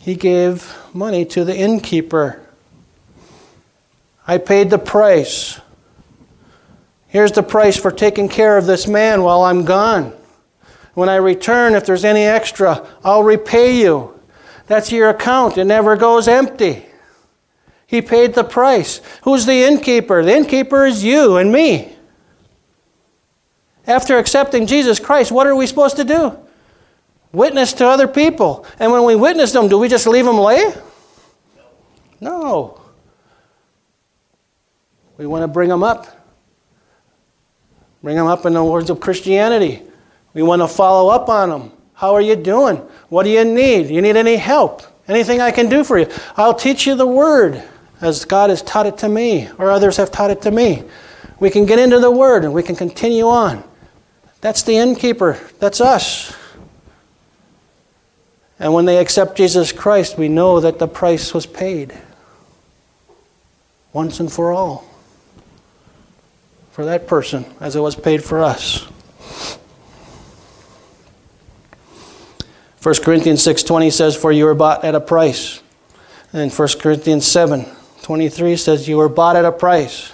[0.00, 2.40] he gave money to the innkeeper.
[4.26, 5.60] I paid the price.
[7.10, 10.12] Here's the price for taking care of this man while I'm gone.
[10.94, 14.18] When I return, if there's any extra, I'll repay you.
[14.68, 15.58] That's your account.
[15.58, 16.86] It never goes empty.
[17.88, 19.00] He paid the price.
[19.24, 20.22] Who's the innkeeper?
[20.22, 21.92] The innkeeper is you and me.
[23.88, 26.38] After accepting Jesus Christ, what are we supposed to do?
[27.32, 28.64] Witness to other people.
[28.78, 30.72] And when we witness them, do we just leave them lay?
[32.20, 32.80] No.
[35.16, 36.19] We want to bring them up.
[38.02, 39.82] Bring them up in the words of Christianity.
[40.32, 41.72] We want to follow up on them.
[41.94, 42.76] How are you doing?
[43.08, 43.90] What do you need?
[43.90, 44.82] You need any help?
[45.06, 46.06] Anything I can do for you?
[46.36, 47.62] I'll teach you the Word
[48.00, 50.84] as God has taught it to me, or others have taught it to me.
[51.40, 53.62] We can get into the Word and we can continue on.
[54.40, 55.38] That's the innkeeper.
[55.58, 56.34] That's us.
[58.58, 61.94] And when they accept Jesus Christ, we know that the price was paid
[63.92, 64.89] once and for all
[66.80, 68.84] for that person as it was paid for us.
[72.82, 75.60] 1 Corinthians 6:20 says for you were bought at a price.
[76.32, 80.12] And 1 Corinthians 7:23 says you were bought at a price.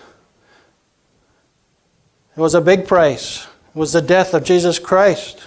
[2.36, 3.46] It was a big price.
[3.72, 5.44] It was the death of Jesus Christ.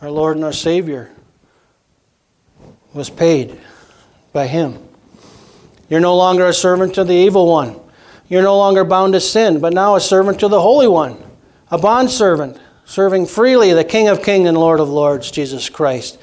[0.00, 1.10] Our Lord and our Savior
[2.94, 3.58] was paid
[4.32, 4.78] by him.
[5.88, 7.81] You're no longer a servant to the evil one.
[8.28, 11.22] You're no longer bound to sin, but now a servant to the Holy One,
[11.70, 16.18] a bondservant, serving freely the King of Kings and Lord of Lords, Jesus Christ.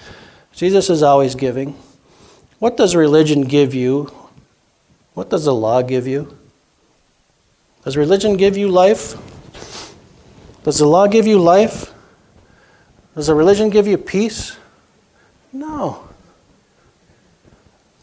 [0.53, 1.77] Jesus is always giving.
[2.59, 4.11] What does religion give you?
[5.13, 6.37] What does the law give you?
[7.83, 9.15] Does religion give you life?
[10.63, 11.93] Does the law give you life?
[13.15, 14.57] Does the religion give you peace?
[15.51, 16.07] No.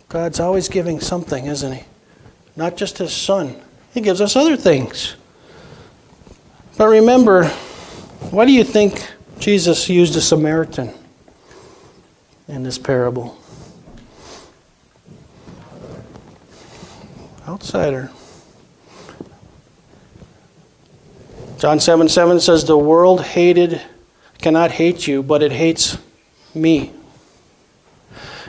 [0.08, 1.84] God's always giving something, isn't He?
[2.56, 3.54] Not just His Son.
[3.96, 5.16] He gives us other things.
[6.76, 7.46] But remember,
[8.28, 10.92] why do you think Jesus used a Samaritan
[12.46, 13.38] in this parable?
[17.48, 18.10] Outsider.
[21.56, 23.80] John 7 7 says, The world hated,
[24.42, 25.96] cannot hate you, but it hates
[26.54, 26.92] me.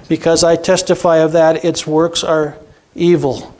[0.09, 2.57] Because I testify of that, its works are
[2.95, 3.56] evil.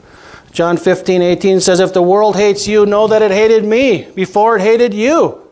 [0.52, 4.56] John 15, 18 says, If the world hates you, know that it hated me before
[4.56, 5.48] it hated you.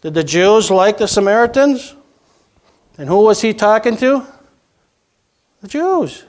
[0.00, 1.94] Did the Jews like the Samaritans?
[2.98, 4.26] And who was he talking to?
[5.60, 6.24] The Jews.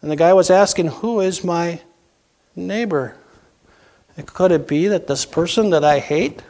[0.00, 1.80] And the guy was asking, Who is my
[2.54, 3.16] neighbor?
[4.26, 6.42] Could it be that this person that I hate,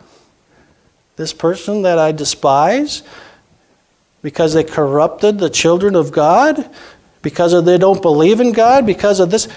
[1.17, 3.03] this person that I despise,
[4.23, 6.71] because they corrupted the children of God,
[7.23, 9.49] because of they don't believe in God, because of this,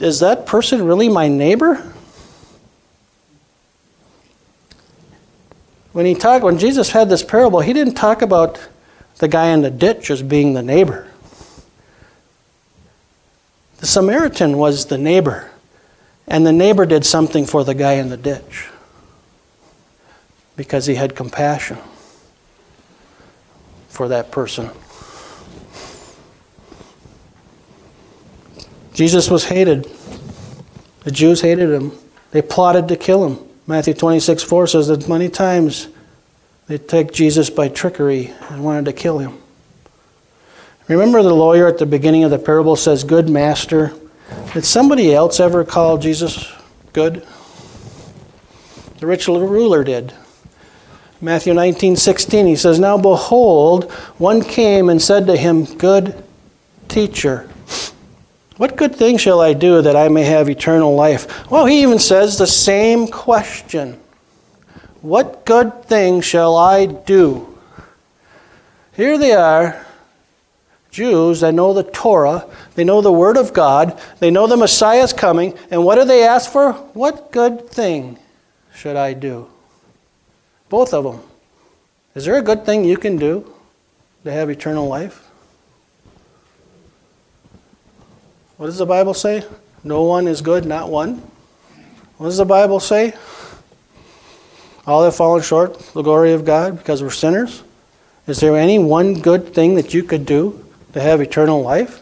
[0.00, 1.92] is that person really my neighbor?
[5.92, 8.68] When he talked, when Jesus had this parable, he didn't talk about
[9.16, 11.08] the guy in the ditch as being the neighbor.
[13.78, 15.50] The Samaritan was the neighbor,
[16.26, 18.68] and the neighbor did something for the guy in the ditch
[20.56, 21.78] because he had compassion
[23.88, 24.70] for that person.
[28.98, 29.88] Jesus was hated.
[31.04, 31.92] The Jews hated him.
[32.32, 33.38] They plotted to kill him.
[33.64, 35.86] Matthew 26 4 says that many times
[36.66, 39.38] they took Jesus by trickery and wanted to kill him.
[40.88, 43.92] Remember the lawyer at the beginning of the parable says, Good master.
[44.52, 46.52] Did somebody else ever call Jesus
[46.92, 47.24] good?
[48.98, 50.12] The rich ruler did.
[51.20, 56.20] Matthew 19, 16, he says, Now behold, one came and said to him, Good
[56.88, 57.48] teacher,
[58.58, 61.48] what good thing shall I do that I may have eternal life?
[61.50, 63.98] Well, he even says the same question
[65.00, 67.58] What good thing shall I do?
[68.94, 69.86] Here they are,
[70.90, 75.04] Jews that know the Torah, they know the Word of God, they know the Messiah
[75.04, 76.72] is coming, and what do they ask for?
[76.94, 78.18] What good thing
[78.74, 79.48] should I do?
[80.68, 81.20] Both of them.
[82.16, 83.54] Is there a good thing you can do
[84.24, 85.27] to have eternal life?
[88.58, 89.44] What does the Bible say?
[89.84, 91.22] No one is good, not one.
[92.16, 93.14] What does the Bible say?
[94.84, 97.62] All have fallen short the glory of God because we're sinners.
[98.26, 102.00] Is there any one good thing that you could do to have eternal life?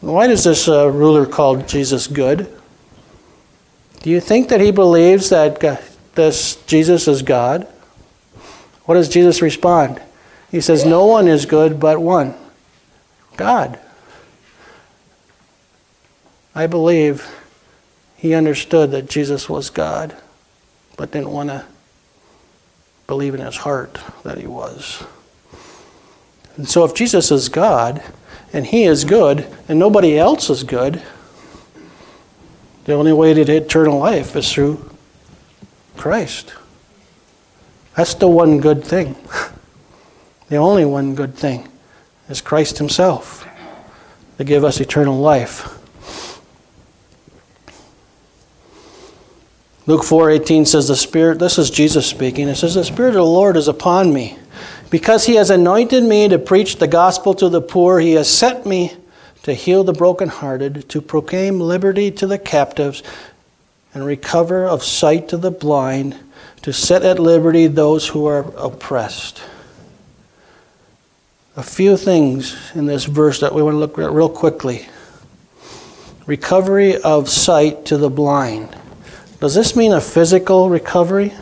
[0.00, 2.50] Why does this uh, ruler call Jesus good?
[4.02, 5.60] Do you think that he believes that
[6.14, 7.68] this Jesus is God?
[8.86, 10.00] What does Jesus respond?
[10.50, 12.34] He says, No one is good but one
[13.40, 13.80] God.
[16.54, 17.26] I believe
[18.14, 20.14] he understood that Jesus was God,
[20.98, 21.64] but didn't want to
[23.06, 25.02] believe in his heart that he was.
[26.58, 28.02] And so, if Jesus is God
[28.52, 31.02] and he is good and nobody else is good,
[32.84, 34.84] the only way to eternal life is through
[35.96, 36.52] Christ.
[37.96, 39.16] That's the one good thing.
[40.50, 41.70] The only one good thing
[42.30, 43.46] is Christ Himself
[44.38, 45.76] to give us eternal life.
[49.86, 52.48] Luke 4:18 says the Spirit this is Jesus speaking.
[52.48, 54.38] It says the Spirit of the Lord is upon me
[54.90, 57.98] because he has anointed me to preach the gospel to the poor.
[58.00, 58.92] He has sent me
[59.42, 63.02] to heal the brokenhearted, to proclaim liberty to the captives
[63.94, 66.16] and recover of sight to the blind,
[66.62, 69.42] to set at liberty those who are oppressed.
[71.56, 74.86] A few things in this verse that we want to look at real quickly.
[76.26, 78.76] Recovery of sight to the blind.
[79.40, 81.32] Does this mean a physical recovery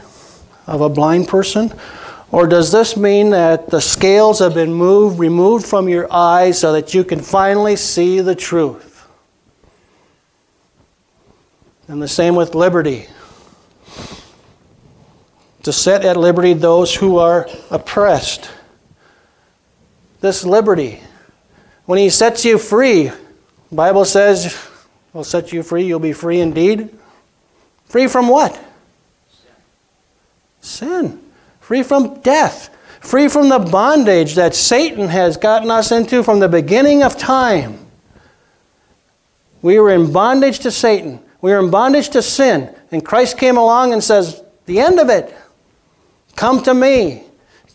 [0.66, 1.72] of a blind person?
[2.30, 6.72] Or does this mean that the scales have been moved, removed from your eyes so
[6.72, 9.06] that you can finally see the truth?
[11.86, 13.06] And the same with liberty.
[15.64, 18.50] To set at liberty those who are oppressed.
[20.20, 21.00] This liberty.
[21.86, 23.10] When he sets you free,
[23.72, 24.56] Bible says,
[25.12, 26.90] will set you free, you'll be free indeed.
[27.86, 28.52] Free from what?
[30.60, 31.10] Sin.
[31.10, 31.28] Sin
[31.68, 36.48] free from death, free from the bondage that Satan has gotten us into from the
[36.48, 37.78] beginning of time.
[39.60, 41.20] We were in bondage to Satan.
[41.42, 42.74] We were in bondage to sin.
[42.90, 45.36] And Christ came along and says, The end of it.
[46.36, 47.24] Come to me.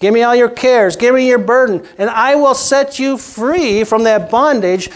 [0.03, 0.97] Give me all your cares.
[0.97, 1.87] Give me your burden.
[1.97, 4.89] And I will set you free from that bondage.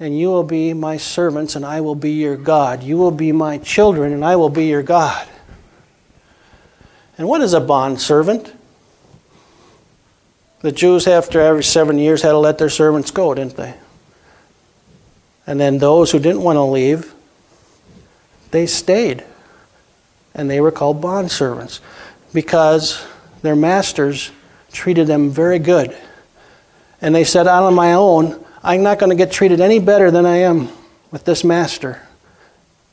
[0.00, 2.82] And you will be my servants, and I will be your God.
[2.82, 5.28] You will be my children, and I will be your God.
[7.16, 8.52] And what is a bond servant?
[10.62, 13.74] The Jews, after every seven years, had to let their servants go, didn't they?
[15.46, 17.14] And then those who didn't want to leave,
[18.50, 19.22] they stayed.
[20.34, 21.80] And they were called bond servants
[22.34, 23.06] because
[23.42, 24.30] their masters
[24.72, 25.96] treated them very good.
[27.00, 30.10] And they said, out on my own, I'm not going to get treated any better
[30.10, 30.68] than I am
[31.10, 32.00] with this master.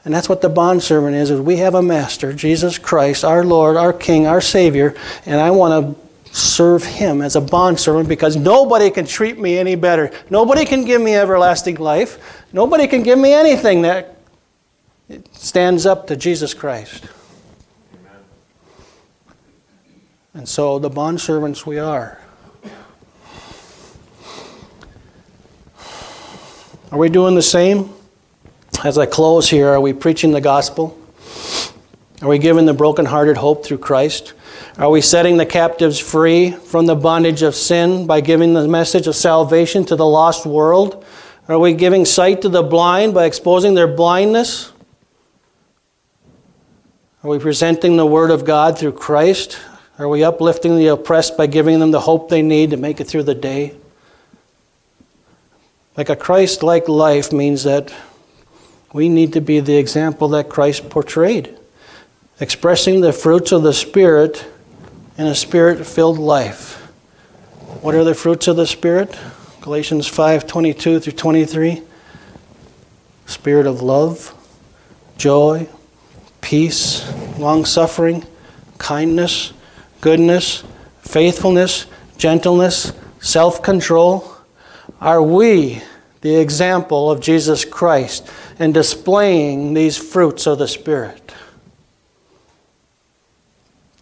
[0.03, 3.77] And that's what the bondservant is, is we have a master, Jesus Christ, our Lord,
[3.77, 4.95] our King, our Savior,
[5.25, 9.75] and I want to serve him as a bondservant because nobody can treat me any
[9.75, 10.11] better.
[10.29, 12.43] Nobody can give me everlasting life.
[12.53, 14.15] Nobody can give me anything that
[15.31, 17.05] stands up to Jesus Christ.
[17.93, 18.21] Amen.
[20.39, 22.17] And so the bondservants we are.
[26.93, 27.93] Are we doing the same?
[28.85, 30.97] As I close here, are we preaching the gospel?
[32.21, 34.33] Are we giving the brokenhearted hope through Christ?
[34.77, 39.07] Are we setting the captives free from the bondage of sin by giving the message
[39.07, 41.03] of salvation to the lost world?
[41.49, 44.71] Are we giving sight to the blind by exposing their blindness?
[47.25, 49.59] Are we presenting the Word of God through Christ?
[49.99, 53.03] Are we uplifting the oppressed by giving them the hope they need to make it
[53.03, 53.75] through the day?
[55.97, 57.93] Like a Christ like life means that
[58.93, 61.53] we need to be the example that Christ portrayed,
[62.39, 64.45] expressing the fruits of the Spirit
[65.17, 66.77] in a spirit filled life.
[67.81, 69.19] What are the fruits of the Spirit?
[69.59, 71.81] Galatians 5 22 through 23.
[73.25, 74.33] Spirit of love,
[75.17, 75.67] joy,
[76.39, 77.05] peace,
[77.37, 78.25] long suffering,
[78.77, 79.51] kindness,
[80.01, 80.63] goodness,
[81.01, 81.85] faithfulness,
[82.17, 84.31] gentleness, self control?
[85.01, 85.81] Are we
[86.21, 88.29] the example of Jesus Christ
[88.59, 91.33] in displaying these fruits of the Spirit?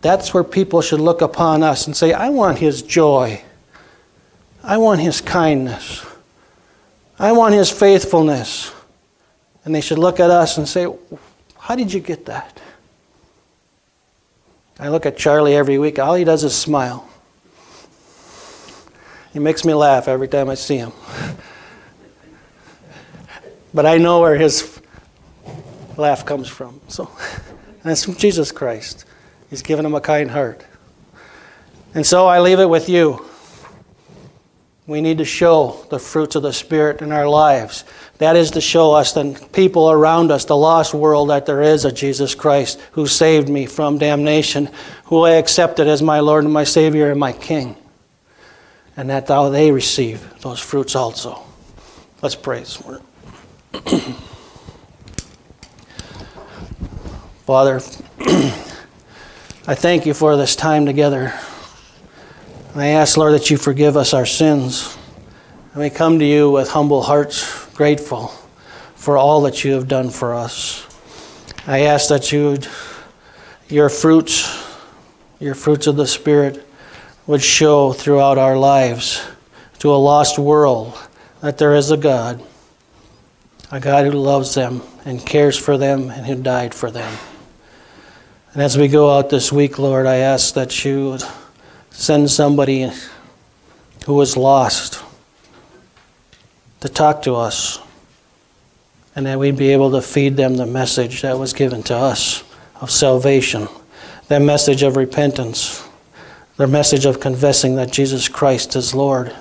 [0.02, 3.42] That's where people should look upon us and say, I want His joy.
[4.64, 6.06] I want His kindness.
[7.20, 8.72] I want His faithfulness.
[9.66, 10.88] And they should look at us and say,
[11.58, 12.62] How did you get that?
[14.80, 15.98] I look at Charlie every week.
[16.00, 17.08] All he does is smile.
[19.34, 20.92] He makes me laugh every time I see him.
[23.74, 24.82] But I know where his
[25.98, 26.82] laugh comes from.
[26.88, 27.12] So
[27.84, 29.06] that's from Jesus Christ.
[29.52, 30.66] He's given him a kind heart.
[31.94, 33.24] And so I leave it with you.
[34.88, 37.84] We need to show the fruits of the Spirit in our lives.
[38.20, 41.84] That is to show us, the people around us, the lost world, that there is
[41.84, 44.70] a Jesus Christ who saved me from damnation,
[45.04, 47.76] who I accepted as my Lord and my Savior and my King.
[48.96, 51.44] And that thou they receive those fruits also.
[52.22, 53.04] Let's pray this morning.
[57.46, 57.82] Father,
[59.68, 61.34] I thank you for this time together.
[62.82, 64.98] I ask, Lord, that you forgive us our sins.
[65.74, 68.28] And we come to you with humble hearts, grateful
[68.96, 70.86] for all that you have done for us.
[71.66, 72.58] I ask that you
[73.70, 74.78] your fruits,
[75.40, 76.68] your fruits of the Spirit,
[77.26, 79.26] would show throughout our lives
[79.80, 80.98] to a lost world
[81.42, 82.42] that there is a God,
[83.72, 87.18] a God who loves them and cares for them and who died for them.
[88.54, 91.18] And as we go out this week, Lord, I ask that you
[91.98, 92.88] send somebody
[94.06, 95.04] who is lost
[96.80, 97.80] to talk to us
[99.16, 102.44] and that we'd be able to feed them the message that was given to us
[102.82, 103.68] of salvation,
[104.28, 105.84] that message of repentance,
[106.58, 109.36] the message of confessing that Jesus Christ is Lord,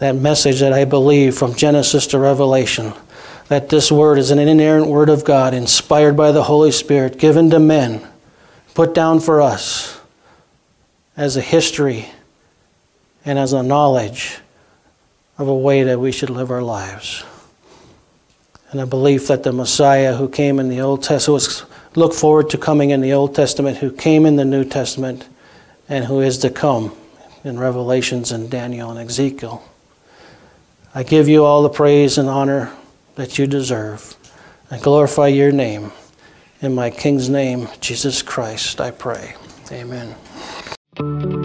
[0.00, 2.92] that message that I believe from Genesis to Revelation,
[3.48, 7.48] that this word is an inerrant word of God, inspired by the Holy Spirit, given
[7.48, 8.06] to men
[8.74, 9.99] put down for us
[11.20, 12.08] as a history
[13.26, 14.38] and as a knowledge
[15.36, 17.22] of a way that we should live our lives.
[18.70, 21.64] And a belief that the Messiah who came in the Old Testament, who was
[21.94, 25.28] looked forward to coming in the Old Testament, who came in the New Testament,
[25.90, 26.96] and who is to come
[27.44, 29.62] in Revelations and Daniel and Ezekiel.
[30.94, 32.72] I give you all the praise and honor
[33.16, 34.16] that you deserve.
[34.70, 35.92] and glorify your name.
[36.62, 39.34] In my King's name, Jesus Christ, I pray.
[39.70, 40.14] Amen.
[41.00, 41.39] Thank you.